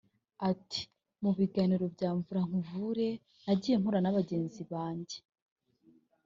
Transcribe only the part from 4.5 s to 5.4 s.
banjye